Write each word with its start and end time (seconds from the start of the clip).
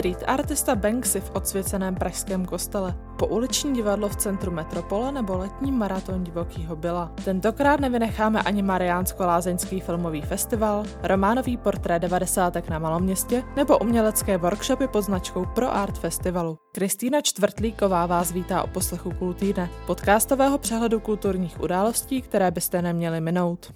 Street 0.00 0.24
artista 0.26 0.74
Banksy 0.76 1.20
v 1.20 1.30
odsvěceném 1.34 1.94
pražském 1.94 2.44
kostele, 2.44 2.94
po 3.18 3.26
uliční 3.26 3.74
divadlo 3.74 4.08
v 4.08 4.16
centru 4.16 4.52
metropole 4.52 5.12
nebo 5.12 5.38
letní 5.38 5.72
maraton 5.72 6.24
divokýho 6.24 6.76
byla. 6.76 7.12
Tentokrát 7.24 7.80
nevynecháme 7.80 8.42
ani 8.42 8.62
Mariánsko-lázeňský 8.62 9.80
filmový 9.80 10.22
festival, 10.22 10.84
románový 11.02 11.56
portrét 11.56 12.02
devadesátek 12.02 12.68
na 12.68 12.78
Maloměstě 12.78 13.42
nebo 13.56 13.78
umělecké 13.78 14.38
workshopy 14.38 14.88
pod 14.88 15.02
značkou 15.02 15.46
Pro 15.54 15.74
Art 15.74 15.98
Festivalu. 15.98 16.56
Kristýna 16.72 17.20
Čtvrtlíková 17.20 18.06
vás 18.06 18.32
vítá 18.32 18.62
o 18.62 18.66
poslechu 18.66 19.10
Kultýdne, 19.10 19.70
podcastového 19.86 20.58
přehledu 20.58 21.00
kulturních 21.00 21.60
událostí, 21.60 22.22
které 22.22 22.50
byste 22.50 22.82
neměli 22.82 23.20
minout. 23.20 23.72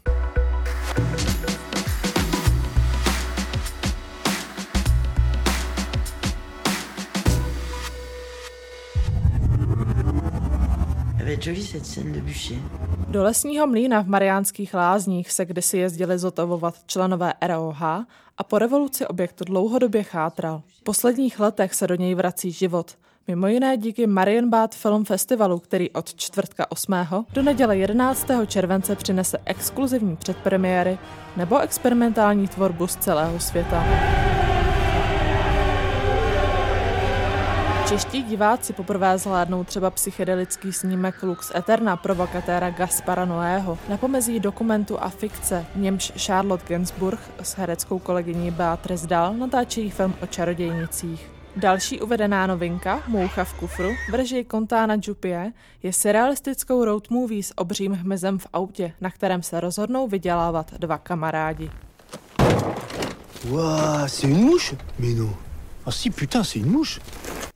Do 13.08 13.22
lesního 13.22 13.66
mlýna 13.66 14.02
v 14.02 14.08
Mariánských 14.08 14.74
lázních 14.74 15.32
se 15.32 15.44
kdysi 15.44 15.78
jezdili 15.78 16.18
zotavovat 16.18 16.74
členové 16.86 17.32
ROH 17.46 17.82
a 18.38 18.44
po 18.48 18.58
revoluci 18.58 19.06
objekt 19.06 19.42
dlouhodobě 19.46 20.02
chátral. 20.02 20.62
V 20.78 20.82
posledních 20.82 21.40
letech 21.40 21.74
se 21.74 21.86
do 21.86 21.94
něj 21.94 22.14
vrací 22.14 22.52
život. 22.52 22.94
Mimo 23.28 23.46
jiné 23.46 23.76
díky 23.76 24.06
Marienbad 24.06 24.74
Film 24.74 25.04
Festivalu, 25.04 25.58
který 25.58 25.90
od 25.90 26.14
čtvrtka 26.14 26.72
8. 26.72 26.94
do 27.32 27.42
neděle 27.42 27.76
11. 27.76 28.26
července 28.46 28.96
přinese 28.96 29.38
exkluzivní 29.44 30.16
předpremiéry 30.16 30.98
nebo 31.36 31.58
experimentální 31.58 32.48
tvorbu 32.48 32.86
z 32.86 32.96
celého 32.96 33.40
světa. 33.40 33.84
Čeští 37.88 38.22
diváci 38.22 38.72
poprvé 38.72 39.18
zhlédnou 39.18 39.64
třeba 39.64 39.90
psychedelický 39.90 40.72
snímek 40.72 41.22
Lux 41.22 41.52
Eterna 41.54 41.96
provokatéra 41.96 42.70
Gaspara 42.70 43.24
Noého 43.24 43.78
na 43.88 43.96
pomezí 43.96 44.40
dokumentu 44.40 45.02
a 45.02 45.08
fikce, 45.08 45.66
němž 45.74 46.12
Charlotte 46.16 46.64
Gainsbourg 46.68 47.20
s 47.42 47.56
hereckou 47.56 47.98
kolegyní 47.98 48.50
Beatrice 48.50 49.06
Dahl 49.06 49.34
natáčejí 49.34 49.90
film 49.90 50.14
o 50.22 50.26
čarodějnicích. 50.26 51.30
Další 51.56 52.00
uvedená 52.00 52.46
novinka, 52.46 53.02
Moucha 53.08 53.44
v 53.44 53.54
kufru, 53.54 53.90
v 54.10 54.14
režii 54.14 54.46
Contána 54.50 54.96
Jupie, 55.02 55.52
je 55.82 55.92
surrealistickou 55.92 56.84
road 56.84 57.10
movie 57.10 57.42
s 57.42 57.58
obřím 57.58 57.92
hmyzem 57.92 58.38
v 58.38 58.46
autě, 58.52 58.92
na 59.00 59.10
kterém 59.10 59.42
se 59.42 59.60
rozhodnou 59.60 60.08
vydělávat 60.08 60.74
dva 60.78 60.98
kamarádi. 60.98 61.70
Wow, 63.44 64.06
c'est 64.06 64.24
une 64.24 64.44
mouche 64.44 64.76
Mais 64.98 65.18
non. 65.18 65.34
Ah 65.86 65.92
si, 65.92 66.10
putain, 66.10 66.44
c'est 66.44 66.64
une 66.64 66.72
mouche 66.72 67.00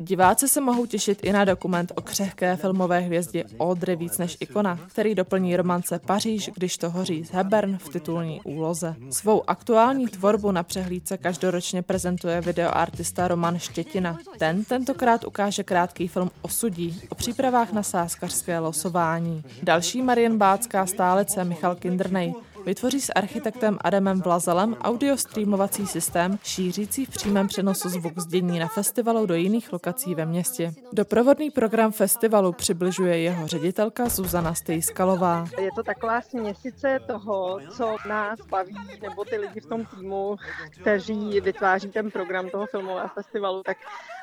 Diváci 0.02 0.48
se 0.48 0.60
mohou 0.60 0.86
těšit 0.86 1.18
i 1.22 1.32
na 1.32 1.44
dokument 1.44 1.92
o 1.94 2.02
křehké 2.02 2.56
filmové 2.56 3.00
hvězdě 3.00 3.44
Audrey 3.60 3.96
víc 3.96 4.18
než 4.18 4.36
ikona, 4.40 4.78
který 4.88 5.14
doplní 5.14 5.56
romance 5.56 5.98
Paříž, 5.98 6.50
když 6.54 6.78
to 6.78 6.90
hoří 6.90 7.24
z 7.24 7.30
Hebern 7.30 7.78
v 7.78 7.88
titulní 7.88 8.40
úloze. 8.44 8.94
Svou 9.10 9.50
aktuální 9.50 10.08
tvorbu 10.08 10.52
na 10.52 10.62
přehlídce 10.62 11.18
každoročně 11.18 11.82
prezentuje 11.82 12.40
videoartista 12.40 13.28
Roman 13.28 13.58
Štětina. 13.58 14.18
Ten 14.38 14.64
tentokrát 14.64 15.24
ukáže 15.24 15.64
krátký 15.64 16.08
film 16.08 16.30
o 16.42 16.48
sudí, 16.48 17.00
o 17.08 17.14
přípravách 17.14 17.72
na 17.72 17.82
sáskařské 17.82 18.58
losování. 18.58 19.42
Další 19.62 20.02
Marienbácká 20.02 20.86
stálice 20.86 21.44
Michal 21.44 21.74
Kindrnej 21.74 22.34
vytvoří 22.64 23.00
s 23.00 23.12
architektem 23.12 23.78
Adamem 23.80 24.20
Vlazelem 24.20 24.76
audio 24.80 25.16
streamovací 25.16 25.86
systém, 25.86 26.38
šířící 26.42 27.04
v 27.04 27.10
přímém 27.10 27.48
přenosu 27.48 27.88
zvuk 27.88 28.18
z 28.18 28.26
dění 28.26 28.58
na 28.58 28.68
festivalu 28.68 29.26
do 29.26 29.34
jiných 29.34 29.72
lokací 29.72 30.14
ve 30.14 30.26
městě. 30.26 30.72
Doprovodný 30.92 31.50
program 31.50 31.92
festivalu 31.92 32.52
přibližuje 32.52 33.18
jeho 33.18 33.46
ředitelka 33.46 34.08
Zuzana 34.08 34.54
Stejskalová. 34.54 35.46
Je 35.60 35.70
to 35.76 35.82
taková 35.82 36.20
směsice 36.20 37.00
toho, 37.06 37.58
co 37.76 37.96
nás 38.08 38.38
baví, 38.50 38.76
nebo 39.02 39.24
ty 39.24 39.36
lidi 39.36 39.60
v 39.60 39.66
tom 39.66 39.84
týmu, 39.84 40.36
kteří 40.70 41.40
vytváří 41.40 41.88
ten 41.88 42.10
program 42.10 42.50
toho 42.50 42.66
filmového 42.66 43.08
festivalu, 43.08 43.62
tak 43.62 43.76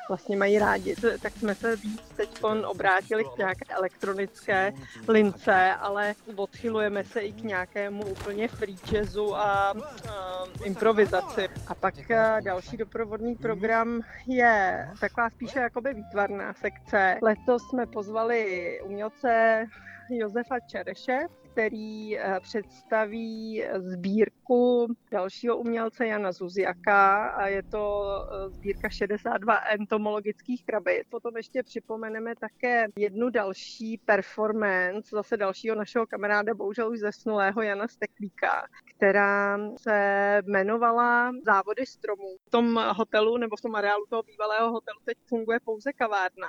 vlastně 0.08 0.36
mají 0.36 0.58
rádi. 0.58 0.96
Tak 1.22 1.32
jsme 1.32 1.54
se 1.54 1.76
víc 1.76 2.02
teď 2.16 2.42
obrátili 2.66 3.24
k 3.24 3.38
nějaké 3.38 3.74
elektronické 3.74 4.72
lince, 5.08 5.72
ale 5.80 6.14
odchylujeme 6.36 7.04
se 7.04 7.20
i 7.20 7.32
k 7.32 7.42
nějakému 7.44 8.04
úplně 8.04 8.48
free 8.48 8.76
jazzu 8.92 9.36
a, 9.36 9.40
a 9.40 9.74
improvizaci. 10.64 11.48
A 11.66 11.74
pak 11.74 11.94
další 12.44 12.76
doprovodný 12.76 13.34
program 13.36 14.00
je 14.26 14.88
taková 15.00 15.30
spíše 15.30 15.58
jakoby 15.58 15.94
výtvarná 15.94 16.54
sekce. 16.54 17.18
Letos 17.22 17.62
jsme 17.68 17.86
pozvali 17.86 18.80
umělce 18.84 19.64
Josefa 20.10 20.60
Čereše, 20.60 21.18
který 21.56 22.18
eh, 22.18 22.40
představí 22.40 23.64
sbírku 23.76 24.86
dalšího 25.10 25.56
umělce 25.56 26.06
Jana 26.06 26.32
Zuziaka 26.32 27.26
a 27.26 27.46
je 27.46 27.62
to 27.62 28.04
eh, 28.06 28.48
sbírka 28.50 28.88
62 28.88 29.56
entomologických 29.56 30.64
krabic. 30.64 31.06
Potom 31.10 31.36
ještě 31.36 31.62
připomeneme 31.62 32.34
také 32.40 32.86
jednu 32.98 33.30
další 33.30 33.98
performance, 33.98 35.08
zase 35.12 35.36
dalšího 35.36 35.76
našeho 35.76 36.06
kamaráda, 36.06 36.54
bohužel 36.54 36.90
už 36.90 36.98
zesnulého 36.98 37.62
Jana 37.62 37.88
Steklíka, 37.88 38.66
která 38.96 39.58
se 39.76 39.96
jmenovala 40.46 41.32
Závody 41.44 41.86
stromů. 41.86 42.36
V 42.46 42.50
tom 42.50 42.80
hotelu 42.96 43.36
nebo 43.36 43.56
v 43.56 43.60
tom 43.60 43.74
areálu 43.74 44.04
toho 44.08 44.22
bývalého 44.22 44.70
hotelu 44.72 44.98
teď 45.04 45.18
funguje 45.26 45.60
pouze 45.64 45.92
kavárna 45.92 46.48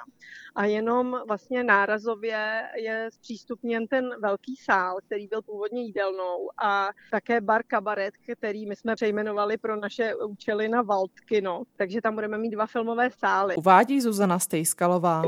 a 0.56 0.66
jenom 0.66 1.22
vlastně 1.28 1.64
nárazově 1.64 2.64
je 2.76 3.10
zpřístupněn 3.14 3.88
ten 3.88 4.10
velký 4.22 4.56
sál, 4.56 4.98
který 5.06 5.28
byl 5.28 5.42
původně 5.42 5.82
jídelnou 5.82 6.50
a 6.64 6.90
také 7.12 7.42
bar 7.42 7.64
kabaret, 7.64 8.14
který 8.38 8.66
my 8.66 8.76
jsme 8.76 8.96
přejmenovali 8.96 9.58
pro 9.58 9.76
naše 9.76 10.16
účely 10.16 10.70
na 10.70 10.82
Valtkino, 10.82 11.64
takže 11.76 12.02
tam 12.02 12.16
budeme 12.16 12.38
mít 12.38 12.50
dva 12.50 12.66
filmové 12.66 13.10
sály. 13.12 13.56
Uvádí 13.56 14.02
Zuzana 14.02 14.40
Stejskalová. 14.40 15.22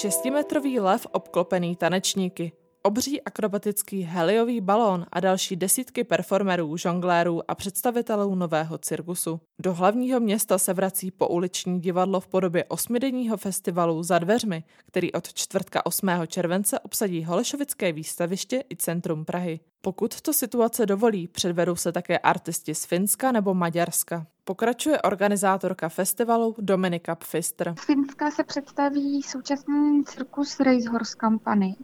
Šestimetrový 0.00 0.80
lev 0.80 1.06
obklopený 1.12 1.76
tanečníky 1.76 2.52
obří 2.82 3.22
akrobatický 3.22 4.02
heliový 4.02 4.60
balón 4.60 5.06
a 5.12 5.20
další 5.20 5.56
desítky 5.56 6.04
performerů, 6.04 6.76
žonglérů 6.76 7.50
a 7.50 7.54
představitelů 7.54 8.34
nového 8.34 8.78
cirkusu. 8.78 9.40
Do 9.58 9.74
hlavního 9.74 10.20
města 10.20 10.58
se 10.58 10.74
vrací 10.74 11.10
pouliční 11.10 11.80
divadlo 11.80 12.20
v 12.20 12.28
podobě 12.28 12.64
osmidenního 12.64 13.36
festivalu 13.36 14.02
za 14.02 14.18
dveřmi, 14.18 14.64
který 14.86 15.12
od 15.12 15.34
čtvrtka 15.34 15.86
8. 15.86 16.08
července 16.26 16.78
obsadí 16.78 17.24
Holešovické 17.24 17.92
výstaviště 17.92 18.64
i 18.70 18.76
centrum 18.76 19.24
Prahy. 19.24 19.60
Pokud 19.82 20.20
to 20.20 20.32
situace 20.32 20.86
dovolí, 20.86 21.28
předvedou 21.28 21.76
se 21.76 21.92
také 21.92 22.18
artisti 22.18 22.74
z 22.74 22.84
Finska 22.84 23.32
nebo 23.32 23.54
Maďarska. 23.54 24.26
Pokračuje 24.44 25.02
organizátorka 25.02 25.88
festivalu 25.88 26.54
Dominika 26.58 27.14
Pfister. 27.14 27.74
Z 27.78 27.84
Finska 27.84 28.30
se 28.30 28.44
představí 28.44 29.22
současný 29.22 30.04
cirkus 30.04 30.60
Race 30.60 30.90
Horse 30.90 31.16
Company, 31.20 31.76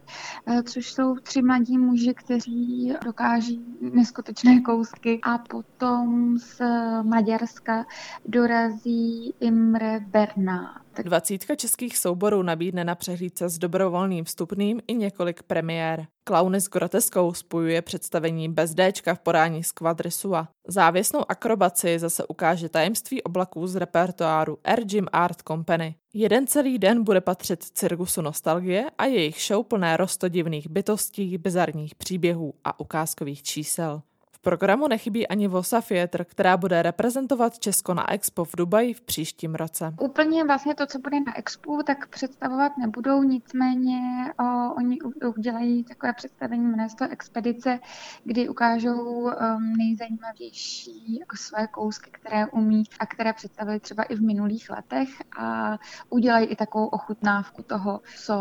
eh, 0.47 0.63
což 0.63 0.93
jsou 0.93 1.15
tři 1.15 1.41
mladí 1.41 1.77
muži, 1.77 2.13
kteří 2.13 2.93
dokáží 3.05 3.65
neskutečné 3.81 4.61
kousky 4.61 5.19
a 5.23 5.37
potom 5.37 6.37
z 6.37 6.61
Maďarska 7.01 7.85
dorazí 8.25 9.33
Imre 9.39 9.99
Bernard. 9.99 10.86
Dvacítka 11.03 11.55
českých 11.55 11.97
souborů 11.97 12.43
nabídne 12.43 12.83
na 12.83 12.95
přehlídce 12.95 13.49
s 13.49 13.57
dobrovolným 13.57 14.25
vstupným 14.25 14.81
i 14.87 14.93
několik 14.93 15.43
premiér. 15.43 16.07
Klauny 16.23 16.61
s 16.61 16.69
groteskou 16.69 17.33
spojuje 17.33 17.81
představení 17.81 18.49
bez 18.49 18.75
Dčka 18.75 19.15
v 19.15 19.19
podání 19.19 19.63
Squadrisua. 19.63 20.47
Závěsnou 20.67 21.31
akrobaci 21.31 21.99
zase 21.99 22.25
ukáže 22.25 22.69
tajemství 22.69 23.23
oblaků 23.23 23.67
z 23.67 23.75
repertoáru 23.75 24.57
Air 24.63 24.85
Gym 24.85 25.07
Art 25.11 25.41
Company. 25.47 25.95
Jeden 26.13 26.47
celý 26.47 26.79
den 26.79 27.03
bude 27.03 27.21
patřit 27.21 27.63
cirkusu 27.63 28.21
nostalgie 28.21 28.85
a 28.97 29.05
jejich 29.05 29.41
show 29.47 29.65
plné 29.65 29.97
rostodivných 29.97 30.69
bytostí, 30.69 31.37
bizarních 31.37 31.95
příběhů 31.95 32.53
a 32.63 32.79
ukázkových 32.79 33.43
čísel. 33.43 34.01
V 34.37 34.41
programu 34.41 34.87
nechybí 34.87 35.27
ani 35.27 35.47
Vosa 35.47 35.81
Theatre, 35.81 36.25
která 36.25 36.57
bude 36.57 36.81
reprezentovat 36.81 37.59
Česko 37.59 37.93
na 37.93 38.11
Expo 38.11 38.45
v 38.45 38.55
Dubaji 38.57 38.93
v 38.93 39.01
příštím 39.01 39.55
roce. 39.55 39.93
Úplně 40.01 40.43
vlastně 40.43 40.75
to, 40.75 40.85
co 40.85 40.99
bude 40.99 41.19
na 41.19 41.37
Expo, 41.37 41.83
tak 41.83 42.07
představovat 42.07 42.77
nebudou, 42.77 43.23
nicméně 43.23 43.99
o, 44.39 44.73
oni 44.73 44.97
udělají 45.37 45.83
takové 45.83 46.13
představení, 46.13 46.73
to 46.97 47.05
Expedice, 47.09 47.79
kdy 48.23 48.49
ukážou 48.49 49.01
um, 49.21 49.33
nejzajímavější 49.77 51.19
jako 51.19 51.37
své 51.37 51.67
kousky, 51.67 52.11
které 52.11 52.47
umí 52.47 52.83
a 52.99 53.05
které 53.05 53.33
představili 53.33 53.79
třeba 53.79 54.03
i 54.03 54.15
v 54.15 54.21
minulých 54.21 54.69
letech 54.69 55.09
a 55.39 55.77
udělají 56.09 56.47
i 56.47 56.55
takovou 56.55 56.85
ochutnávku 56.85 57.63
toho, 57.63 58.01
co 58.25 58.37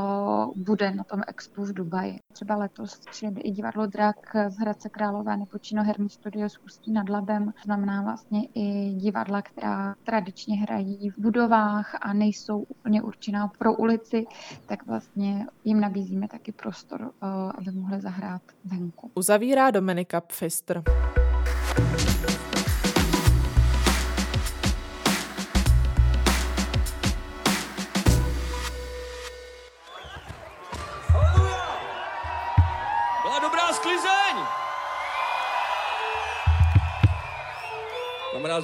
bude 0.56 0.90
na 0.90 1.04
tom 1.04 1.22
Expo 1.26 1.62
v 1.62 1.72
Dubaji. 1.72 2.18
Třeba 2.32 2.56
letos 2.56 3.00
přijede 3.10 3.40
i 3.40 3.50
divadlo 3.50 3.86
Drak 3.86 4.16
z 4.48 4.58
Hradce 4.58 4.88
Králové 4.88 5.36
nebo 5.36 5.58
Herní 5.86 6.08
studio 6.08 6.48
z 6.48 6.58
Ústí 6.58 6.92
nad 6.92 7.08
Labem. 7.08 7.52
Znamená 7.64 8.02
vlastně 8.02 8.48
i 8.54 8.94
divadla, 8.94 9.42
která 9.42 9.94
tradičně 10.04 10.56
hrají 10.56 11.10
v 11.10 11.18
budovách 11.18 11.98
a 12.00 12.12
nejsou 12.12 12.58
úplně 12.58 13.02
určená 13.02 13.48
pro 13.58 13.74
ulici, 13.74 14.26
tak 14.66 14.86
vlastně 14.86 15.46
jim 15.64 15.80
nabízíme 15.80 16.28
taky 16.28 16.52
prostor, 16.52 17.10
eh, 17.22 17.26
aby 17.58 17.70
mohli 17.70 18.00
zahrát 18.00 18.42
venku. 18.64 19.10
Uzavírá 19.14 19.70
Dominika 19.70 20.20
Pfister. 20.20 20.82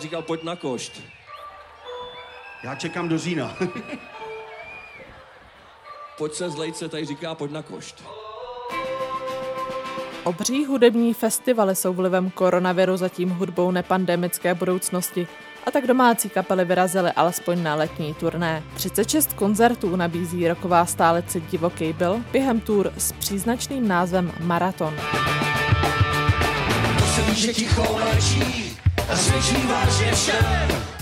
Říkal, 0.02 0.22
pojď 0.22 0.42
na 0.42 0.56
košt. 0.56 1.00
Já 2.64 2.74
čekám 2.74 3.08
do 3.08 3.18
října. 3.18 3.56
pojď 6.18 6.34
se 6.34 6.50
zlejce, 6.50 6.88
tady 6.88 7.04
říká, 7.04 7.34
pojď 7.34 7.50
na 7.50 7.62
košt. 7.62 8.04
Obří 10.24 10.64
hudební 10.64 11.14
festivaly 11.14 11.76
jsou 11.76 11.92
vlivem 11.92 12.30
koronaviru 12.30 12.96
zatím 12.96 13.30
hudbou 13.30 13.70
nepandemické 13.70 14.54
budoucnosti 14.54 15.28
a 15.66 15.70
tak 15.70 15.86
domácí 15.86 16.28
kapely 16.30 16.64
vyrazily 16.64 17.12
alespoň 17.12 17.62
na 17.62 17.74
letní 17.74 18.14
turné. 18.14 18.62
36 18.74 19.32
koncertů 19.32 19.96
nabízí 19.96 20.48
roková 20.48 20.86
stálice 20.86 21.40
Divoký 21.40 21.92
byl 21.92 22.20
během 22.32 22.60
tour 22.60 22.92
s 22.98 23.12
příznačným 23.12 23.88
názvem 23.88 24.32
Maraton. 24.40 24.96
To 26.98 27.04
se 27.04 27.34
že 27.34 27.52
ticho 27.52 27.98
mlčí, 27.98 28.71
svědčí 29.14 29.66
vážně 29.66 30.12
všem. 30.12 30.92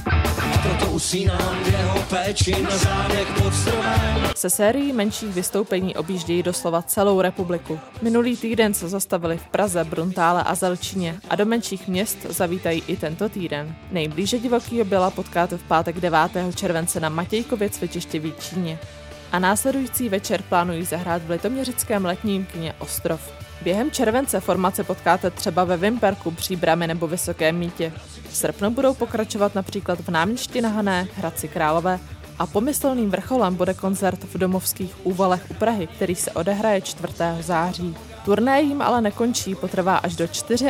Proto 0.62 0.92
usínám 0.92 1.56
v 1.64 1.66
jeho 1.66 2.02
péči 2.02 2.62
na 2.62 2.78
zádech 2.78 3.28
pod 3.42 3.54
stromem. 3.54 4.30
Se 4.36 4.50
sérií 4.50 4.92
menších 4.92 5.34
vystoupení 5.34 5.96
objíždějí 5.96 6.42
doslova 6.42 6.82
celou 6.82 7.20
republiku. 7.20 7.80
Minulý 8.02 8.36
týden 8.36 8.74
se 8.74 8.88
zastavili 8.88 9.38
v 9.38 9.46
Praze, 9.46 9.84
Bruntále 9.84 10.42
a 10.42 10.54
Zelčíně 10.54 11.20
a 11.30 11.36
do 11.36 11.46
menších 11.46 11.88
měst 11.88 12.18
zavítají 12.28 12.82
i 12.86 12.96
tento 12.96 13.28
týden. 13.28 13.74
Nejblíže 13.90 14.38
divokýho 14.38 14.84
byla 14.84 15.10
potkáte 15.10 15.56
v 15.56 15.62
pátek 15.62 16.00
9. 16.00 16.18
července 16.54 17.00
na 17.00 17.08
Matějkově 17.08 17.70
cvičiště 17.70 18.20
v 18.20 18.32
Číně. 18.40 18.78
A 19.32 19.38
následující 19.38 20.08
večer 20.08 20.42
plánují 20.42 20.84
zahrát 20.84 21.22
v 21.22 21.30
litoměřickém 21.30 22.04
letním 22.04 22.46
kině 22.46 22.74
Ostrov. 22.78 23.32
Během 23.62 23.90
července 23.90 24.40
formace 24.40 24.84
potkáte 24.84 25.30
třeba 25.30 25.64
ve 25.64 25.76
Vimperku, 25.76 26.30
Příbrami 26.30 26.86
nebo 26.86 27.06
Vysokém 27.06 27.58
mítě. 27.58 27.92
V 28.28 28.36
srpnu 28.36 28.70
budou 28.70 28.94
pokračovat 28.94 29.54
například 29.54 30.00
v 30.00 30.08
Náměšti 30.08 30.60
na 30.60 30.68
Hané, 30.68 31.08
Hradci 31.16 31.48
Králové 31.48 31.98
a 32.38 32.46
pomyslným 32.46 33.10
vrcholem 33.10 33.54
bude 33.54 33.74
koncert 33.74 34.24
v 34.24 34.38
domovských 34.38 35.06
úvalech 35.06 35.50
u 35.50 35.54
Prahy, 35.54 35.86
který 35.86 36.14
se 36.14 36.32
odehraje 36.32 36.80
4. 36.80 37.12
září. 37.40 37.96
Turné 38.24 38.62
jim 38.62 38.82
ale 38.82 39.00
nekončí, 39.00 39.54
potrvá 39.54 39.96
až 39.96 40.16
do 40.16 40.26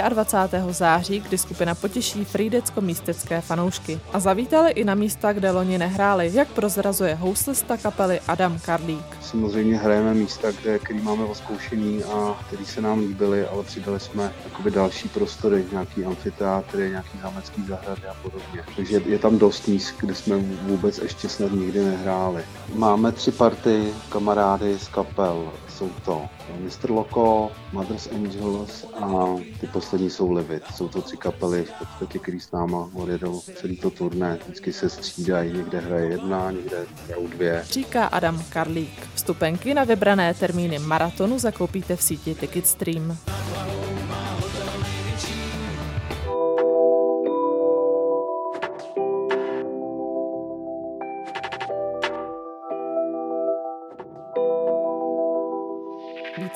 24. 0.09 0.65
září, 0.71 1.21
kdy 1.21 1.39
skupina 1.39 1.75
potěší 1.75 2.25
frýdecko-místecké 2.25 3.41
fanoušky. 3.41 4.01
A 4.13 4.21
zavítali 4.21 4.71
i 4.71 4.85
na 4.85 4.95
místa, 4.95 5.33
kde 5.33 5.51
loni 5.51 5.79
nehráli, 5.79 6.31
jak 6.35 6.49
prozrazuje 6.49 7.15
houslista 7.15 7.77
kapely 7.77 8.21
Adam 8.29 8.59
Karlík. 8.59 9.17
Samozřejmě 9.21 9.77
hrajeme 9.77 10.15
místa, 10.15 10.51
kde, 10.51 10.79
který 10.79 11.01
máme 11.01 11.25
oskoušený 11.25 12.05
a 12.05 12.39
který 12.47 12.65
se 12.65 12.81
nám 12.81 12.99
líbily, 12.99 13.47
ale 13.47 13.63
přidali 13.63 14.01
jsme 14.01 14.33
jakoby 14.45 14.71
další 14.71 15.09
prostory, 15.09 15.65
nějaký 15.73 16.05
amfiteátry, 16.05 16.91
nějaký 16.91 17.19
zámecký 17.23 17.65
zahrady 17.69 18.03
a 18.11 18.15
podobně. 18.23 18.65
Takže 18.77 19.03
je 19.07 19.19
tam 19.19 19.39
dost 19.39 19.69
míst, 19.69 19.95
kde 20.01 20.15
jsme 20.15 20.37
vůbec 20.63 20.99
ještě 20.99 21.29
snad 21.29 21.53
nikdy 21.53 21.85
nehráli. 21.85 22.43
Máme 22.75 23.13
tři 23.13 23.33
party 23.33 23.93
kamarády 24.09 24.79
z 24.79 24.89
kapel 24.89 25.53
jsou 25.81 25.91
to 26.05 26.29
Mr. 26.59 26.91
Loco, 26.91 27.51
Mother's 27.73 28.09
Angels 28.13 28.87
a 29.01 29.27
ty 29.61 29.67
poslední 29.67 30.11
jsou 30.11 30.33
Livid. 30.33 30.63
Jsou 30.75 30.89
to 30.89 31.03
tři 31.03 31.17
kapely 31.17 31.65
v 31.65 31.73
podstatě, 31.79 32.19
který 32.19 32.41
s 32.41 32.53
náma 32.53 32.91
odjedou 32.95 33.41
celý 33.41 33.77
to 33.77 33.91
turné. 33.91 34.39
Vždycky 34.45 34.73
se 34.73 34.89
střídají, 34.89 35.53
někde 35.53 35.81
hraje 35.81 36.07
jedna, 36.11 36.51
někde 36.51 36.87
hrajou 37.07 37.27
dvě. 37.27 37.63
Říká 37.71 38.07
Adam 38.07 38.43
Karlík. 38.49 39.09
Vstupenky 39.15 39.75
na 39.75 39.85
vybrané 39.85 40.35
termíny 40.35 40.79
maratonu 40.79 41.39
zakoupíte 41.39 41.97
v 41.97 42.03
síti 42.03 42.35
Ticketstream. 42.35 43.17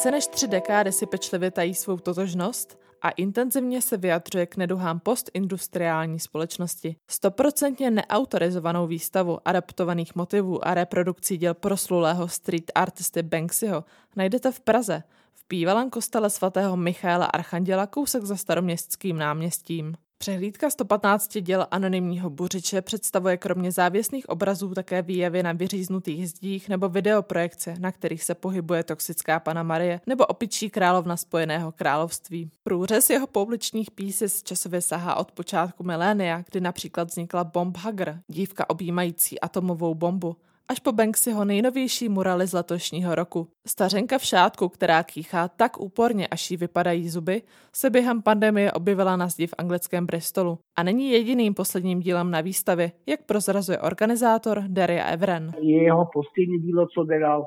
Více 0.04 0.10
než 0.10 0.26
tři 0.26 0.48
dekády 0.48 0.92
si 0.92 1.06
pečlivě 1.06 1.50
tají 1.50 1.74
svou 1.74 1.98
totožnost 1.98 2.78
a 3.02 3.10
intenzivně 3.10 3.82
se 3.82 3.96
vyjadřuje 3.96 4.46
k 4.46 4.56
neduhám 4.56 5.00
postindustriální 5.00 6.20
společnosti. 6.20 6.96
Stoprocentně 7.10 7.90
neautorizovanou 7.90 8.86
výstavu 8.86 9.38
adaptovaných 9.48 10.14
motivů 10.14 10.68
a 10.68 10.74
reprodukcí 10.74 11.36
děl 11.36 11.54
proslulého 11.54 12.28
street 12.28 12.72
artisty 12.74 13.22
Banksyho 13.22 13.84
najdete 14.16 14.52
v 14.52 14.60
Praze, 14.60 15.02
v 15.34 15.44
bývalém 15.48 15.90
kostele 15.90 16.30
svatého 16.30 16.76
Michaela 16.76 17.26
Archanděla 17.26 17.86
kousek 17.86 18.24
za 18.24 18.36
staroměstským 18.36 19.18
náměstím. 19.18 19.96
Přehlídka 20.18 20.70
115 20.70 21.38
děl 21.40 21.66
anonymního 21.70 22.30
buřiče 22.30 22.82
představuje 22.82 23.36
kromě 23.36 23.72
závěsných 23.72 24.28
obrazů 24.28 24.74
také 24.74 25.02
výjevy 25.02 25.42
na 25.42 25.52
vyříznutých 25.52 26.28
zdích 26.28 26.68
nebo 26.68 26.88
videoprojekce, 26.88 27.74
na 27.78 27.92
kterých 27.92 28.24
se 28.24 28.34
pohybuje 28.34 28.84
toxická 28.84 29.40
pana 29.40 29.62
Marie 29.62 30.00
nebo 30.06 30.26
opičí 30.26 30.70
královna 30.70 31.16
Spojeného 31.16 31.72
království. 31.72 32.50
Průřez 32.62 33.10
jeho 33.10 33.26
pouličních 33.26 33.90
píses 33.90 34.42
časově 34.42 34.82
sahá 34.82 35.14
od 35.14 35.32
počátku 35.32 35.84
milénia, 35.84 36.44
kdy 36.50 36.60
například 36.60 37.08
vznikla 37.08 37.44
Bomb 37.44 37.76
Hugger, 37.76 38.20
dívka 38.28 38.70
objímající 38.70 39.40
atomovou 39.40 39.94
bombu, 39.94 40.36
až 40.68 40.80
po 40.80 40.92
Banksyho 40.92 41.44
nejnovější 41.44 42.08
muraly 42.08 42.46
z 42.46 42.52
letošního 42.52 43.14
roku. 43.14 43.48
Stařenka 43.66 44.18
v 44.18 44.24
šátku, 44.24 44.68
která 44.68 45.02
kýchá 45.02 45.48
tak 45.48 45.80
úporně, 45.80 46.26
až 46.26 46.50
jí 46.50 46.56
vypadají 46.56 47.08
zuby, 47.08 47.42
se 47.72 47.90
během 47.90 48.22
pandemie 48.22 48.72
objevila 48.72 49.16
na 49.16 49.28
zdi 49.28 49.46
v 49.46 49.54
anglickém 49.58 50.06
Bristolu 50.06 50.58
a 50.78 50.82
není 50.82 51.10
jediným 51.10 51.54
posledním 51.54 52.00
dílem 52.00 52.30
na 52.30 52.40
výstavě, 52.40 52.92
jak 53.06 53.26
prozrazuje 53.26 53.78
organizátor 53.78 54.62
Daria 54.68 55.04
Everen. 55.04 55.52
Jeho 55.60 56.08
poslední 56.12 56.58
dílo, 56.58 56.86
co 56.86 57.04
dělal 57.04 57.44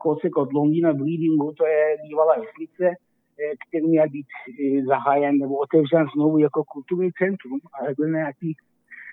kousek 0.00 0.36
od 0.36 0.52
Londýna 0.52 0.92
Bleedingu, 0.94 1.52
to 1.58 1.66
je 1.66 1.96
bývalá 2.08 2.34
vesnice, 2.34 2.84
eh, 2.84 3.54
který 3.68 3.86
měl 3.86 4.08
být 4.08 4.26
eh, 4.26 4.84
zahájen 4.86 5.38
nebo 5.38 5.58
otevřen 5.58 6.06
znovu 6.14 6.38
jako 6.38 6.64
kulturní 6.64 7.10
centrum, 7.12 7.60
ale 7.80 7.94
byl 7.96 8.08
nějaký 8.08 8.56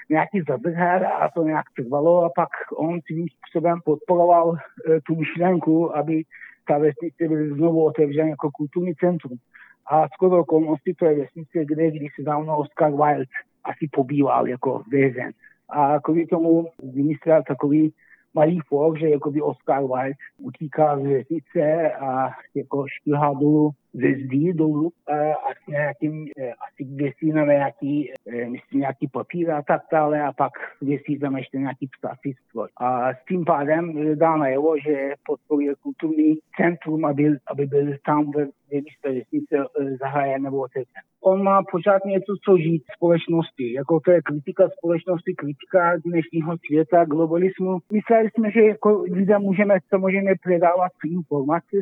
nějaký 0.09 0.41
zadrhar 0.49 1.05
a 1.05 1.29
to 1.35 1.43
nějak 1.43 1.65
trvalo 1.75 2.23
a 2.23 2.29
pak 2.35 2.49
on 2.75 2.99
svým 3.01 3.27
způsobem 3.27 3.79
podporoval 3.85 4.55
e, 4.55 5.01
tu 5.01 5.15
myšlenku, 5.15 5.97
aby 5.97 6.23
ta 6.67 6.77
vesnice 6.77 7.27
byla 7.27 7.55
znovu 7.55 7.85
otevřena 7.85 8.29
jako 8.29 8.51
kulturní 8.51 8.95
centrum. 8.95 9.37
A 9.87 10.07
skoro 10.13 10.39
okolnosti 10.39 10.93
to 10.93 11.05
je 11.05 11.19
vesnice, 11.19 11.65
kde 11.65 11.91
když 11.91 12.11
dávno 12.19 12.57
Oscar 12.57 12.91
Wilde 12.91 13.25
asi 13.63 13.87
pobýval 13.91 14.47
jako 14.47 14.83
vězen. 14.91 15.31
A 15.69 15.99
kvůli 15.99 16.25
tomu 16.25 16.67
vymyslel 16.93 17.43
takový 17.47 17.93
malý 18.33 18.59
for, 18.67 18.99
že 18.99 19.09
jako 19.09 19.31
by 19.31 19.41
Oscar 19.41 19.81
Wilde 19.81 20.13
utíká 20.37 20.99
z 20.99 21.03
vesnice 21.03 21.91
a 21.91 22.29
jako 22.55 22.85
šplhá 22.87 23.33
dolů 23.33 23.71
ze 23.95 24.25
zdí 24.25 24.53
dolů 24.53 24.91
a 25.47 25.53
s 25.63 25.67
nějakým, 25.67 26.27
asi 26.67 26.83
věsí 26.83 27.31
na 27.31 27.45
nějaký, 27.45 28.11
myslím, 28.49 28.79
nějaký 28.79 29.07
papír 29.07 29.51
a 29.51 29.61
tak 29.61 29.81
dále 29.91 30.21
a 30.21 30.33
pak 30.33 30.51
věsí 30.81 31.19
tam 31.19 31.37
ještě 31.37 31.57
nějaký 31.57 31.89
psací 31.97 32.33
stroj. 32.49 32.67
A 32.77 33.13
s 33.13 33.25
tím 33.29 33.45
pádem 33.45 34.15
dá 34.15 34.37
najevo, 34.37 34.75
že 34.85 35.13
podporuje 35.25 35.75
kulturní 35.75 36.35
centrum, 36.57 37.05
aby, 37.05 37.37
aby 37.47 37.65
byl 37.65 37.93
tam 38.05 38.31
ve 38.31 38.45
místě 38.71 39.09
vesnice 39.09 39.55
zahájen 39.99 40.41
nebo 40.41 40.57
otevřen 40.57 41.03
on 41.25 41.43
má 41.43 41.63
pořád 41.71 42.05
něco, 42.05 42.33
co 42.45 42.57
žít 42.57 42.83
společnosti. 42.95 43.73
Jako 43.73 43.99
to 43.99 44.11
je 44.11 44.21
kritika 44.21 44.69
společnosti, 44.77 45.33
kritika 45.33 45.97
dnešního 46.05 46.57
světa, 46.65 47.05
globalismu. 47.05 47.79
Mysleli 47.91 48.29
jsme, 48.29 48.51
že 48.51 48.61
jako 48.61 49.01
lidé 49.11 49.39
můžeme 49.39 49.77
samozřejmě 49.89 50.35
předávat 50.45 50.91
informace, 51.05 51.75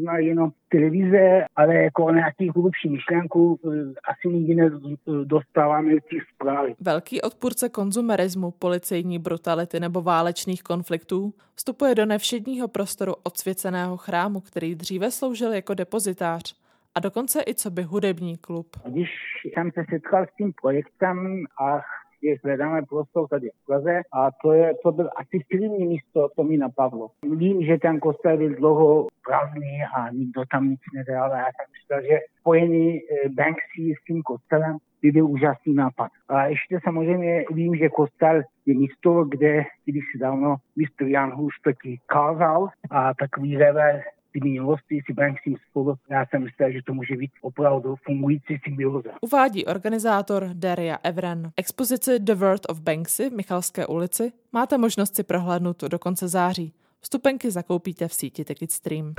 zná 0.00 0.18
jenom 0.18 0.50
televize, 0.74 1.44
ale 1.56 1.74
jako 1.74 2.10
nějaký 2.10 2.50
hlubší 2.50 2.88
myšlenku 2.88 3.60
eh, 3.64 3.94
asi 4.10 4.28
nikdy 4.28 4.54
nedostáváme 4.54 5.92
těch 5.92 6.22
zprávy. 6.34 6.74
Velký 6.80 7.22
odpůrce 7.22 7.68
konzumerismu, 7.68 8.50
policejní 8.50 9.18
brutality 9.18 9.80
nebo 9.80 10.02
válečných 10.02 10.62
konfliktů 10.62 11.34
vstupuje 11.54 11.94
do 11.94 12.06
nevšedního 12.06 12.68
prostoru 12.68 13.14
odsvěceného 13.22 13.96
chrámu, 13.96 14.40
který 14.40 14.74
dříve 14.74 15.10
sloužil 15.10 15.52
jako 15.52 15.74
depozitář 15.74 16.64
a 16.94 17.00
dokonce 17.00 17.42
i 17.46 17.54
co 17.54 17.70
by 17.70 17.82
hudební 17.82 18.36
klub. 18.36 18.66
Když 18.86 19.10
jsem 19.44 19.70
se 19.70 19.84
setkal 19.90 20.26
s 20.26 20.36
tím 20.36 20.52
projektem 20.62 21.44
a 21.60 21.80
je 22.24 22.36
hledáme 22.44 22.82
prostor 22.82 23.28
tady 23.28 23.48
v 23.50 23.66
Praze 23.66 24.00
a 24.12 24.30
to, 24.42 24.52
je, 24.52 24.74
to 24.82 24.92
byl 24.92 25.10
asi 25.16 25.44
první 25.50 25.86
místo, 25.86 26.28
to 26.36 26.44
mi 26.44 26.56
napadlo. 26.56 27.10
Vím, 27.36 27.62
že 27.62 27.78
ten 27.78 28.00
kostel 28.00 28.36
byl 28.36 28.54
dlouho 28.54 29.06
prázdný 29.24 29.78
a 29.96 30.10
nikdo 30.10 30.42
tam 30.50 30.70
nic 30.70 30.80
nedal 30.94 31.32
a 31.32 31.38
já 31.38 31.44
jsem 31.44 31.66
myslel, 31.72 32.02
že 32.02 32.18
spojení 32.40 32.98
eh, 32.98 33.28
Banksy 33.28 33.94
s 34.00 34.04
tím 34.06 34.22
kostelem 34.22 34.78
by 35.02 35.12
byl 35.12 35.26
úžasný 35.26 35.74
nápad. 35.74 36.10
A 36.28 36.46
ještě 36.46 36.80
samozřejmě 36.84 37.44
vím, 37.50 37.76
že 37.76 37.88
kostel 37.88 38.42
je 38.66 38.74
místo, 38.74 39.24
kde 39.24 39.64
když 39.84 40.04
dávno 40.20 40.56
mistr 40.76 41.04
Jan 41.04 41.32
Hus 41.32 41.54
taky 41.64 42.00
kázal 42.06 42.68
a 42.90 43.14
takový 43.14 43.56
level 43.56 44.00
ty 44.34 44.40
minulosti 44.44 45.00
si 45.06 45.12
Banksy 45.12 45.54
spolu. 45.70 45.94
Já 46.10 46.26
jsem 46.26 46.42
myslel, 46.42 46.72
že 46.72 46.82
to 46.86 46.94
může 46.94 47.16
být 47.16 47.30
opravdu 47.40 47.96
fungující 47.96 48.58
symbioza. 48.64 49.10
Uvádí 49.20 49.64
organizátor 49.64 50.50
Daria 50.52 50.98
Evren. 51.02 51.52
Expozici 51.56 52.18
The 52.18 52.34
World 52.34 52.66
of 52.68 52.80
Banksy 52.80 53.30
v 53.30 53.32
Michalské 53.32 53.86
ulici 53.86 54.32
máte 54.52 54.78
možnost 54.78 55.16
si 55.16 55.22
prohlédnout 55.22 55.82
do 55.82 55.98
konce 55.98 56.28
září. 56.28 56.72
Vstupenky 57.00 57.50
zakoupíte 57.50 58.08
v 58.08 58.14
síti 58.14 58.44
Ticketstream. 58.44 59.14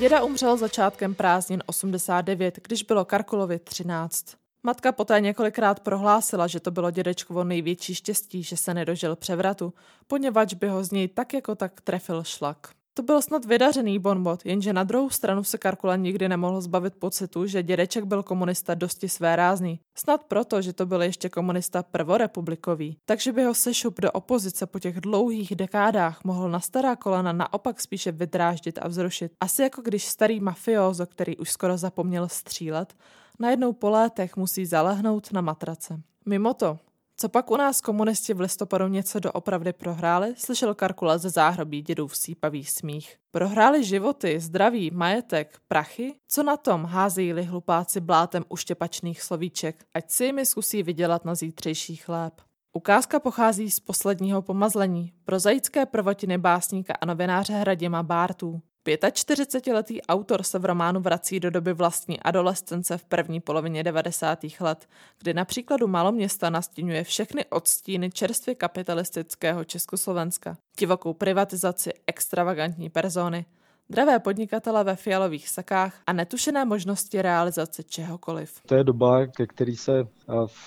Děda 0.00 0.24
umřel 0.24 0.56
začátkem 0.56 1.14
prázdnin 1.14 1.62
89, 1.66 2.58
když 2.62 2.82
bylo 2.82 3.04
Karkulovi 3.04 3.58
13. 3.58 4.45
Matka 4.66 4.92
poté 4.92 5.20
několikrát 5.20 5.80
prohlásila, 5.80 6.46
že 6.46 6.60
to 6.60 6.70
bylo 6.70 6.90
dědečkovo 6.90 7.44
největší 7.44 7.94
štěstí, 7.94 8.42
že 8.42 8.56
se 8.56 8.74
nedožil 8.74 9.16
převratu, 9.16 9.74
poněvadž 10.06 10.54
by 10.54 10.68
ho 10.68 10.84
z 10.84 10.90
něj 10.90 11.08
tak 11.08 11.34
jako 11.34 11.54
tak 11.54 11.80
trefil 11.80 12.24
šlak. 12.24 12.68
To 12.94 13.02
byl 13.02 13.22
snad 13.22 13.44
vydařený 13.44 13.98
bonbot, 13.98 14.46
jenže 14.46 14.72
na 14.72 14.84
druhou 14.84 15.10
stranu 15.10 15.44
se 15.44 15.58
Karkula 15.58 15.96
nikdy 15.96 16.28
nemohl 16.28 16.60
zbavit 16.60 16.94
pocitu, 16.94 17.46
že 17.46 17.62
dědeček 17.62 18.04
byl 18.04 18.22
komunista 18.22 18.74
dosti 18.74 19.08
své 19.08 19.36
rázný. 19.36 19.80
Snad 19.98 20.24
proto, 20.24 20.62
že 20.62 20.72
to 20.72 20.86
byl 20.86 21.02
ještě 21.02 21.28
komunista 21.28 21.82
prvorepublikový. 21.82 22.96
Takže 23.04 23.32
by 23.32 23.44
ho 23.44 23.54
sešup 23.54 24.00
do 24.00 24.12
opozice 24.12 24.66
po 24.66 24.78
těch 24.78 25.00
dlouhých 25.00 25.56
dekádách 25.56 26.24
mohl 26.24 26.50
na 26.50 26.60
stará 26.60 26.96
kolena 26.96 27.32
naopak 27.32 27.80
spíše 27.80 28.12
vydráždit 28.12 28.78
a 28.82 28.88
vzrušit. 28.88 29.32
Asi 29.40 29.62
jako 29.62 29.82
když 29.82 30.04
starý 30.04 30.40
mafiozo, 30.40 31.06
který 31.06 31.36
už 31.36 31.50
skoro 31.50 31.76
zapomněl 31.76 32.28
střílet, 32.28 32.94
najednou 33.38 33.72
po 33.72 33.90
létech 33.90 34.36
musí 34.36 34.66
zalehnout 34.66 35.32
na 35.32 35.40
matrace. 35.40 36.00
Mimo 36.26 36.54
to, 36.54 36.78
co 37.16 37.28
pak 37.28 37.50
u 37.50 37.56
nás 37.56 37.80
komunisti 37.80 38.34
v 38.34 38.40
listopadu 38.40 38.88
něco 38.88 39.20
doopravdy 39.20 39.72
prohráli, 39.72 40.34
slyšel 40.36 40.74
Karkula 40.74 41.18
ze 41.18 41.30
záhrobí 41.30 41.82
dědův 41.82 42.16
sípavý 42.16 42.64
smích. 42.64 43.16
Prohráli 43.30 43.84
životy, 43.84 44.40
zdraví, 44.40 44.90
majetek, 44.90 45.58
prachy? 45.68 46.14
Co 46.28 46.42
na 46.42 46.56
tom 46.56 46.84
házejí-li 46.84 47.42
hlupáci 47.42 48.00
blátem 48.00 48.44
uštěpačných 48.48 49.22
slovíček, 49.22 49.84
ať 49.94 50.10
si 50.10 50.24
jimi 50.24 50.46
zkusí 50.46 50.82
vydělat 50.82 51.24
na 51.24 51.34
zítřejší 51.34 51.96
chléb. 51.96 52.34
Ukázka 52.72 53.20
pochází 53.20 53.70
z 53.70 53.80
posledního 53.80 54.42
pomazlení, 54.42 55.12
prozaické 55.24 55.86
prvotiny 55.86 56.38
básníka 56.38 56.94
a 57.00 57.06
novináře 57.06 57.52
Hradima 57.52 58.02
Bártů. 58.02 58.62
45-letý 58.94 60.02
autor 60.02 60.42
se 60.42 60.58
v 60.58 60.64
románu 60.64 61.00
vrací 61.00 61.40
do 61.40 61.50
doby 61.50 61.72
vlastní 61.72 62.20
adolescence 62.20 62.98
v 62.98 63.04
první 63.04 63.40
polovině 63.40 63.82
90. 63.82 64.38
let, 64.60 64.88
kdy 65.18 65.34
na 65.34 65.44
příkladu 65.44 65.86
maloměsta 65.86 66.50
nastínuje 66.50 67.04
všechny 67.04 67.44
odstíny 67.44 68.10
čerstvě 68.10 68.54
kapitalistického 68.54 69.64
Československa. 69.64 70.56
Divokou 70.78 71.14
privatizaci, 71.14 71.92
extravagantní 72.06 72.90
persony, 72.90 73.46
dravé 73.90 74.18
podnikatele 74.18 74.84
ve 74.84 74.96
fialových 74.96 75.48
sakách 75.48 75.94
a 76.06 76.12
netušené 76.12 76.64
možnosti 76.64 77.22
realizace 77.22 77.82
čehokoliv. 77.82 78.60
To 78.66 78.74
je 78.74 78.84
doba, 78.84 79.26
ke 79.26 79.46
který 79.46 79.76
se 79.76 79.92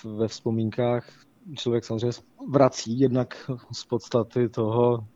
ve 0.04 0.28
vzpomínkách 0.28 1.10
člověk 1.58 1.86
samozřejmě 1.86 2.18
vrací 2.50 3.00
jednak 3.00 3.52
z 3.72 3.86
podstaty 3.86 4.50
toho, 4.50 5.08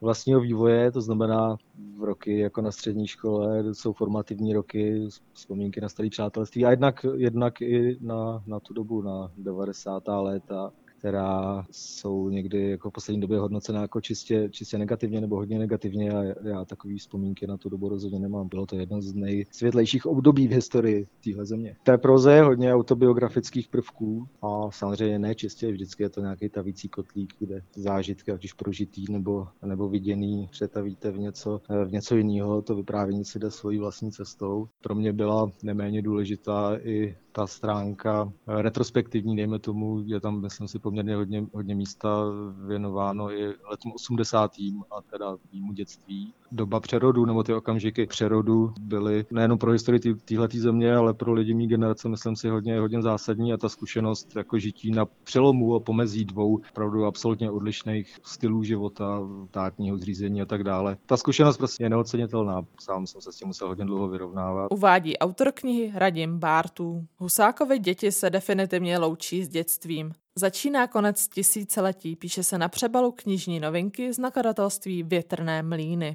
vlastního 0.00 0.40
vývoje, 0.40 0.92
to 0.92 1.00
znamená 1.00 1.56
v 1.98 2.04
roky 2.04 2.38
jako 2.38 2.62
na 2.62 2.72
střední 2.72 3.06
škole, 3.06 3.74
jsou 3.74 3.92
formativní 3.92 4.52
roky, 4.52 5.08
vzpomínky 5.32 5.80
na 5.80 5.88
staré 5.88 6.10
přátelství 6.10 6.64
a 6.64 6.70
jednak, 6.70 7.06
jednak 7.16 7.60
i 7.60 7.98
na, 8.00 8.42
na 8.46 8.60
tu 8.60 8.74
dobu, 8.74 9.02
na 9.02 9.32
90. 9.36 10.02
léta, 10.08 10.72
která 11.00 11.64
jsou 11.70 12.28
někdy 12.28 12.70
jako 12.70 12.90
v 12.90 12.92
poslední 12.92 13.20
době 13.20 13.38
hodnocena 13.38 13.80
jako 13.80 14.00
čistě, 14.00 14.48
čistě 14.50 14.78
negativně 14.78 15.20
nebo 15.20 15.36
hodně 15.36 15.58
negativně 15.58 16.10
a 16.10 16.22
já 16.48 16.64
takový 16.64 16.98
vzpomínky 16.98 17.46
na 17.46 17.56
tu 17.56 17.68
dobu 17.68 17.88
rozhodně 17.88 18.18
nemám. 18.18 18.48
Bylo 18.48 18.66
to 18.66 18.76
jedno 18.76 19.02
z 19.02 19.14
nejsvětlejších 19.14 20.06
období 20.06 20.48
v 20.48 20.52
historii 20.52 21.06
téhle 21.24 21.46
země. 21.46 21.76
V 21.80 21.84
té 21.84 21.98
proze 21.98 22.32
je 22.32 22.42
hodně 22.42 22.74
autobiografických 22.74 23.68
prvků 23.68 24.28
a 24.42 24.70
samozřejmě 24.70 25.18
ne 25.18 25.34
čistě, 25.34 25.72
vždycky 25.72 26.02
je 26.02 26.10
to 26.10 26.20
nějaký 26.20 26.48
tavící 26.48 26.88
kotlík, 26.88 27.34
kde 27.38 27.62
zážitky, 27.76 28.32
ať 28.32 28.44
už 28.44 28.52
prožitý 28.52 29.04
nebo, 29.10 29.48
nebo 29.64 29.88
viděný, 29.88 30.48
přetavíte 30.50 31.10
v 31.10 31.18
něco, 31.18 31.60
v 31.86 31.92
něco 31.92 32.16
jiného, 32.16 32.62
to 32.62 32.74
vyprávění 32.74 33.24
si 33.24 33.38
jde 33.38 33.50
svojí 33.50 33.78
vlastní 33.78 34.12
cestou. 34.12 34.68
Pro 34.82 34.94
mě 34.94 35.12
byla 35.12 35.52
neméně 35.62 36.02
důležitá 36.02 36.78
i 36.82 37.16
ta 37.32 37.46
stránka 37.46 38.32
retrospektivní, 38.46 39.36
dejme 39.36 39.58
tomu, 39.58 40.02
je 40.06 40.20
tam, 40.20 40.40
myslím 40.40 40.68
si, 40.68 40.78
poměrně 40.90 41.16
hodně, 41.16 41.46
hodně 41.52 41.74
místa 41.74 42.24
věnováno 42.66 43.32
i 43.32 43.46
letům 43.70 43.92
80. 43.94 44.50
a 44.90 45.02
teda 45.10 45.36
výmu 45.52 45.72
dětství. 45.72 46.32
Doba 46.52 46.80
přerodu 46.80 47.24
nebo 47.24 47.42
ty 47.42 47.54
okamžiky 47.54 48.06
přerodu 48.06 48.72
byly 48.80 49.24
nejenom 49.30 49.58
pro 49.58 49.72
historii 49.72 50.14
téhleté 50.14 50.58
země, 50.58 50.94
ale 50.94 51.14
pro 51.14 51.32
lidi 51.32 51.54
mý 51.54 51.66
generace, 51.68 52.08
myslím 52.08 52.36
si, 52.36 52.48
hodně, 52.48 52.80
hodně 52.80 53.02
zásadní 53.02 53.52
a 53.52 53.56
ta 53.56 53.68
zkušenost 53.68 54.36
jako 54.36 54.58
žití 54.58 54.90
na 54.90 55.06
přelomu 55.06 55.74
a 55.74 55.80
pomezí 55.80 56.24
dvou 56.24 56.60
opravdu 56.70 57.04
absolutně 57.04 57.50
odlišných 57.50 58.16
stylů 58.22 58.62
života, 58.62 59.20
tátního 59.50 59.98
zřízení 59.98 60.42
a 60.42 60.46
tak 60.46 60.64
dále. 60.64 60.96
Ta 61.06 61.16
zkušenost 61.16 61.56
prostě 61.56 61.84
je 61.84 61.90
neocenitelná. 61.90 62.62
Sám 62.80 63.06
jsem 63.06 63.20
se 63.20 63.32
s 63.32 63.36
tím 63.36 63.48
musel 63.48 63.68
hodně 63.68 63.84
dlouho 63.84 64.08
vyrovnávat. 64.08 64.72
Uvádí 64.72 65.18
autor 65.18 65.52
knihy 65.54 65.92
Radim 65.94 66.38
Bártů. 66.38 67.06
Husákovi 67.18 67.78
děti 67.78 68.12
se 68.12 68.30
definitivně 68.30 68.98
loučí 68.98 69.44
s 69.44 69.48
dětstvím. 69.48 70.12
Začíná 70.40 70.86
konec 70.86 71.28
tisíciletí, 71.28 72.16
píše 72.16 72.44
se 72.44 72.58
na 72.58 72.68
přebalu 72.68 73.12
knižní 73.12 73.60
novinky 73.60 74.12
z 74.12 74.18
nakladatelství 74.18 75.02
Větrné 75.02 75.62
mlíny. 75.62 76.14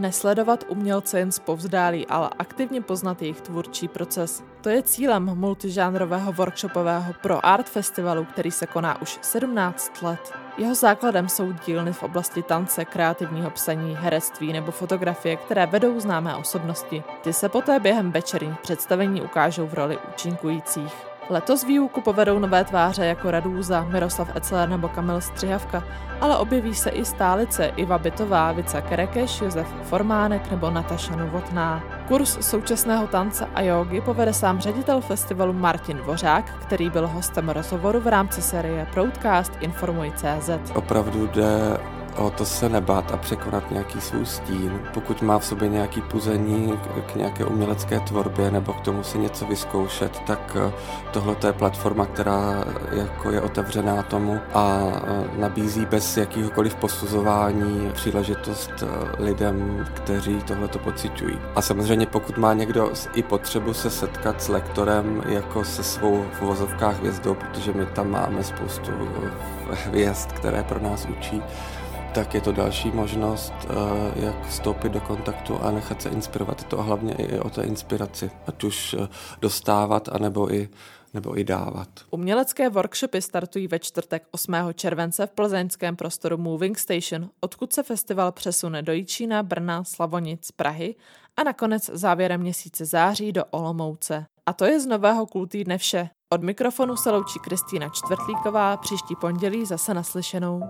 Nesledovat 0.00 0.64
umělce 0.68 1.18
jen 1.18 1.32
zpovzdálí, 1.32 2.06
ale 2.06 2.30
aktivně 2.38 2.80
poznat 2.80 3.22
jejich 3.22 3.40
tvůrčí 3.40 3.88
proces. 3.88 4.42
To 4.60 4.68
je 4.68 4.82
cílem 4.82 5.24
multižánrového 5.34 6.32
workshopového 6.32 7.12
pro 7.22 7.46
art 7.46 7.68
festivalu, 7.68 8.24
který 8.24 8.50
se 8.50 8.66
koná 8.66 9.02
už 9.02 9.18
17 9.22 10.02
let. 10.02 10.32
Jeho 10.58 10.74
základem 10.74 11.28
jsou 11.28 11.52
dílny 11.52 11.92
v 11.92 12.02
oblasti 12.02 12.42
tance, 12.42 12.84
kreativního 12.84 13.50
psaní, 13.50 13.96
herectví 14.00 14.52
nebo 14.52 14.72
fotografie, 14.72 15.36
které 15.36 15.66
vedou 15.66 16.00
známé 16.00 16.36
osobnosti. 16.36 17.02
Ty 17.22 17.32
se 17.32 17.48
poté 17.48 17.80
během 17.80 18.12
večerních 18.12 18.58
představení 18.58 19.22
ukážou 19.22 19.66
v 19.66 19.74
roli 19.74 19.98
účinkujících. 20.08 21.09
Letos 21.30 21.64
výuku 21.64 22.00
povedou 22.00 22.38
nové 22.38 22.64
tváře 22.64 23.06
jako 23.06 23.30
Radúza, 23.30 23.86
Miroslav 23.88 24.36
Ecler 24.36 24.68
nebo 24.68 24.88
Kamil 24.88 25.20
Střihavka, 25.20 25.84
ale 26.20 26.36
objeví 26.36 26.74
se 26.74 26.90
i 26.90 27.04
stálice 27.04 27.66
Iva 27.66 27.98
Bytová, 27.98 28.52
Vica 28.52 28.80
Kerekeš, 28.80 29.40
Josef 29.40 29.66
Formánek 29.82 30.50
nebo 30.50 30.70
Nataša 30.70 31.16
Novotná. 31.16 31.82
Kurs 32.08 32.38
současného 32.40 33.06
tance 33.06 33.46
a 33.54 33.62
jogy 33.62 34.00
povede 34.00 34.32
sám 34.32 34.60
ředitel 34.60 35.00
festivalu 35.00 35.52
Martin 35.52 35.96
Dvořák, 35.96 36.44
který 36.62 36.90
byl 36.90 37.08
hostem 37.08 37.48
rozhovoru 37.48 38.00
v 38.00 38.06
rámci 38.06 38.42
série 38.42 38.86
Proudcast 38.92 39.52
Informuj 39.60 40.12
CZ. 40.16 40.50
Opravdu 40.74 41.26
jde 41.26 41.78
o 42.20 42.30
to 42.30 42.44
se 42.44 42.68
nebát 42.68 43.12
a 43.12 43.16
překonat 43.16 43.70
nějaký 43.70 44.00
svůj 44.00 44.26
stín. 44.26 44.80
Pokud 44.94 45.22
má 45.22 45.38
v 45.38 45.44
sobě 45.44 45.68
nějaký 45.68 46.00
puzení 46.00 46.78
k 47.12 47.14
nějaké 47.14 47.44
umělecké 47.44 48.00
tvorbě 48.00 48.50
nebo 48.50 48.72
k 48.72 48.80
tomu 48.80 49.02
si 49.02 49.18
něco 49.18 49.46
vyzkoušet, 49.46 50.22
tak 50.26 50.56
eh, 50.68 50.72
tohle 51.12 51.36
je 51.46 51.52
platforma, 51.52 52.06
která 52.06 52.64
jako 52.92 53.30
je 53.30 53.40
otevřená 53.40 54.02
tomu 54.02 54.40
a 54.54 54.80
eh, 54.94 55.40
nabízí 55.40 55.86
bez 55.86 56.16
jakýhokoliv 56.16 56.74
posuzování 56.74 57.90
příležitost 57.94 58.70
eh, 58.82 58.86
lidem, 59.22 59.86
kteří 59.94 60.38
tohle 60.46 60.68
to 60.68 60.78
pocitují. 60.78 61.38
A 61.54 61.62
samozřejmě 61.62 62.06
pokud 62.06 62.38
má 62.38 62.54
někdo 62.54 62.92
i 63.14 63.22
potřebu 63.22 63.74
se 63.74 63.90
setkat 63.90 64.42
s 64.42 64.48
lektorem 64.48 65.22
jako 65.28 65.64
se 65.64 65.82
svou 65.82 66.24
v 66.32 66.40
vozovkách 66.42 66.98
hvězdou, 66.98 67.34
protože 67.34 67.72
my 67.72 67.86
tam 67.86 68.10
máme 68.10 68.44
spoustu 68.44 68.92
hvězd, 69.70 70.32
které 70.32 70.62
pro 70.62 70.80
nás 70.80 71.06
učí, 71.18 71.42
tak 72.14 72.34
je 72.34 72.40
to 72.40 72.52
další 72.52 72.90
možnost, 72.90 73.52
eh, 73.64 74.24
jak 74.24 74.46
vstoupit 74.46 74.92
do 74.92 75.00
kontaktu 75.00 75.58
a 75.62 75.70
nechat 75.70 76.02
se 76.02 76.08
inspirovat. 76.08 76.64
To 76.64 76.82
hlavně 76.82 77.14
i 77.14 77.38
o 77.38 77.50
té 77.50 77.62
inspiraci, 77.62 78.30
ať 78.46 78.64
už 78.64 78.94
eh, 78.98 79.08
dostávat, 79.40 80.08
anebo 80.12 80.54
i 80.54 80.68
nebo 81.14 81.38
i 81.38 81.44
dávat. 81.44 81.88
Umělecké 82.10 82.68
workshopy 82.68 83.22
startují 83.22 83.68
ve 83.68 83.78
čtvrtek 83.78 84.22
8. 84.30 84.54
července 84.74 85.26
v 85.26 85.30
plzeňském 85.30 85.96
prostoru 85.96 86.38
Moving 86.38 86.78
Station, 86.78 87.30
odkud 87.40 87.72
se 87.72 87.82
festival 87.82 88.32
přesune 88.32 88.82
do 88.82 88.92
Jíčína, 88.92 89.42
Brna, 89.42 89.84
Slavonic, 89.84 90.50
Prahy 90.50 90.94
a 91.36 91.42
nakonec 91.42 91.90
závěrem 91.92 92.40
měsíce 92.40 92.84
září 92.84 93.32
do 93.32 93.44
Olomouce. 93.44 94.26
A 94.46 94.52
to 94.52 94.64
je 94.64 94.80
z 94.80 94.86
nového 94.86 95.26
kultýdne 95.26 95.78
vše. 95.78 96.08
Od 96.32 96.42
mikrofonu 96.42 96.96
se 96.96 97.10
loučí 97.10 97.38
Kristýna 97.38 97.88
Čtvrtlíková, 97.88 98.76
příští 98.76 99.16
pondělí 99.20 99.66
zase 99.66 99.94
naslyšenou. 99.94 100.62